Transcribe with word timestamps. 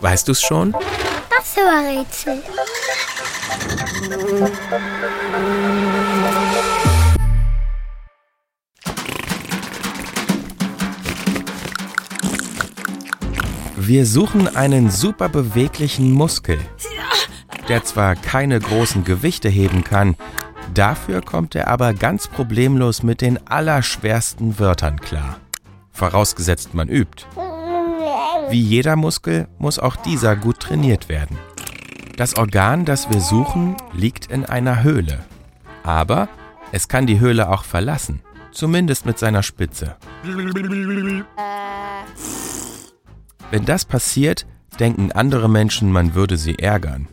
Weißt 0.00 0.28
du's 0.28 0.40
schon? 0.40 0.72
Das 1.30 1.56
war 1.56 1.82
Rätsel. 1.82 2.42
Wir 13.76 14.04
suchen 14.04 14.54
einen 14.54 14.90
super 14.90 15.28
beweglichen 15.28 16.12
Muskel, 16.12 16.58
der 17.68 17.84
zwar 17.84 18.16
keine 18.16 18.60
großen 18.60 19.04
Gewichte 19.04 19.48
heben 19.48 19.82
kann, 19.82 20.14
dafür 20.74 21.22
kommt 21.22 21.54
er 21.54 21.68
aber 21.68 21.94
ganz 21.94 22.28
problemlos 22.28 23.02
mit 23.02 23.20
den 23.20 23.46
allerschwersten 23.48 24.58
Wörtern 24.58 25.00
klar. 25.00 25.40
Vorausgesetzt 25.90 26.74
man 26.74 26.88
übt. 26.88 27.24
Wie 28.50 28.62
jeder 28.62 28.96
Muskel 28.96 29.46
muss 29.58 29.78
auch 29.78 29.94
dieser 29.94 30.34
gut 30.34 30.60
trainiert 30.60 31.10
werden. 31.10 31.36
Das 32.16 32.36
Organ, 32.36 32.86
das 32.86 33.10
wir 33.10 33.20
suchen, 33.20 33.76
liegt 33.92 34.26
in 34.26 34.46
einer 34.46 34.82
Höhle. 34.82 35.24
Aber 35.82 36.30
es 36.72 36.88
kann 36.88 37.06
die 37.06 37.20
Höhle 37.20 37.50
auch 37.50 37.64
verlassen, 37.64 38.22
zumindest 38.50 39.04
mit 39.04 39.18
seiner 39.18 39.42
Spitze. 39.42 39.96
Wenn 43.50 43.64
das 43.66 43.84
passiert, 43.84 44.46
denken 44.80 45.12
andere 45.12 45.50
Menschen, 45.50 45.92
man 45.92 46.14
würde 46.14 46.38
sie 46.38 46.58
ärgern. 46.58 47.06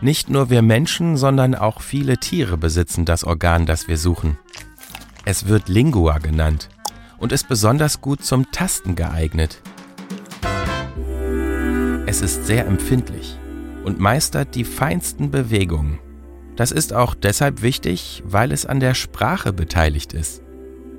Nicht 0.00 0.30
nur 0.30 0.48
wir 0.48 0.62
Menschen, 0.62 1.16
sondern 1.16 1.56
auch 1.56 1.80
viele 1.80 2.18
Tiere 2.18 2.56
besitzen 2.56 3.04
das 3.04 3.24
Organ, 3.24 3.66
das 3.66 3.88
wir 3.88 3.98
suchen. 3.98 4.38
Es 5.24 5.48
wird 5.48 5.68
Lingua 5.68 6.18
genannt 6.18 6.68
und 7.18 7.32
ist 7.32 7.48
besonders 7.48 8.00
gut 8.00 8.24
zum 8.24 8.50
Tasten 8.50 8.94
geeignet. 8.94 9.60
Es 12.06 12.20
ist 12.20 12.46
sehr 12.46 12.66
empfindlich 12.66 13.38
und 13.84 13.98
meistert 13.98 14.54
die 14.54 14.64
feinsten 14.64 15.30
Bewegungen. 15.30 15.98
Das 16.56 16.70
ist 16.70 16.92
auch 16.92 17.14
deshalb 17.14 17.62
wichtig, 17.62 18.22
weil 18.26 18.52
es 18.52 18.66
an 18.66 18.80
der 18.80 18.94
Sprache 18.94 19.52
beteiligt 19.52 20.12
ist. 20.12 20.42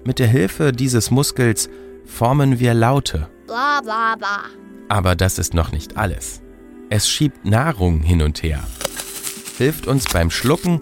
Mit 0.04 0.20
der 0.20 0.28
Hilfe 0.28 0.72
dieses 0.72 1.12
Muskels 1.12 1.70
formen 2.06 2.60
wir 2.60 2.74
Laute. 2.74 3.28
Bla 3.48 3.82
bla 3.82 4.16
bla. 4.16 4.44
Aber 4.90 5.16
das 5.16 5.40
ist 5.40 5.54
noch 5.54 5.72
nicht 5.72 5.98
alles. 5.98 6.42
Es 6.90 7.10
schiebt 7.10 7.46
Nahrung 7.46 8.02
hin 8.02 8.22
und 8.22 8.44
her, 8.44 8.64
hilft 9.58 9.88
uns 9.88 10.06
beim 10.06 10.30
Schlucken 10.30 10.82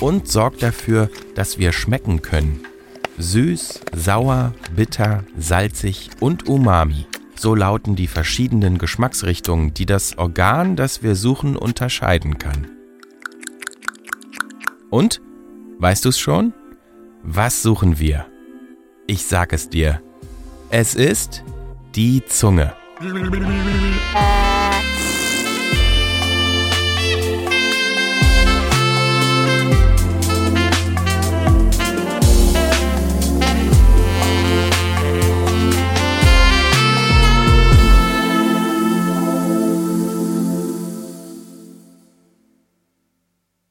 und 0.00 0.28
sorgt 0.28 0.62
dafür, 0.62 1.08
dass 1.34 1.58
wir 1.58 1.72
schmecken 1.72 2.20
können. 2.20 2.60
Süß, 3.22 3.82
sauer, 3.94 4.52
bitter, 4.74 5.22
salzig 5.38 6.10
und 6.18 6.48
umami. 6.48 7.06
So 7.36 7.54
lauten 7.54 7.94
die 7.94 8.08
verschiedenen 8.08 8.78
Geschmacksrichtungen, 8.78 9.72
die 9.74 9.86
das 9.86 10.18
Organ, 10.18 10.74
das 10.74 11.04
wir 11.04 11.14
suchen, 11.14 11.56
unterscheiden 11.56 12.38
kann. 12.38 12.66
Und? 14.90 15.20
Weißt 15.78 16.04
du's 16.04 16.18
schon? 16.18 16.52
Was 17.22 17.62
suchen 17.62 18.00
wir? 18.00 18.26
Ich 19.06 19.24
sag 19.24 19.52
es 19.52 19.68
dir. 19.68 20.02
Es 20.70 20.96
ist 20.96 21.44
die 21.94 22.24
Zunge. 22.24 22.72